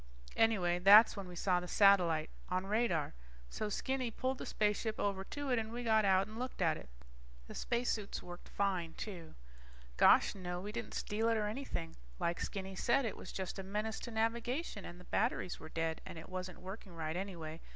Anyway 0.35 0.79
that's 0.79 1.15
when 1.15 1.27
we 1.27 1.35
saw 1.35 1.59
the 1.59 1.67
satellite 1.67 2.31
on 2.49 2.65
radar. 2.65 3.13
So 3.51 3.69
Skinny 3.69 4.09
pulled 4.09 4.39
the 4.39 4.47
spaceship 4.47 4.99
over 4.99 5.23
to 5.25 5.51
it 5.51 5.59
and 5.59 5.71
we 5.71 5.83
got 5.83 6.05
out 6.05 6.25
and 6.25 6.39
looked 6.39 6.59
at 6.59 6.75
it. 6.75 6.89
The 7.47 7.53
spacesuits 7.53 8.23
worked 8.23 8.49
fine, 8.49 8.95
too. 8.95 9.35
Gosh 9.97 10.33
no, 10.33 10.59
we 10.59 10.71
didn't 10.71 10.95
steal 10.95 11.29
it 11.29 11.37
or 11.37 11.45
anything. 11.45 11.97
Like 12.19 12.39
Skinny 12.39 12.75
said, 12.75 13.05
it 13.05 13.15
was 13.15 13.31
just 13.31 13.59
a 13.59 13.63
menace 13.63 13.99
to 13.99 14.09
navigation, 14.09 14.85
and 14.85 14.99
the 14.99 15.03
batteries 15.03 15.59
were 15.59 15.69
dead, 15.69 16.01
and 16.03 16.17
it 16.17 16.29
wasn't 16.29 16.61
working 16.61 16.95
right 16.95 17.15
anyway. 17.15 17.61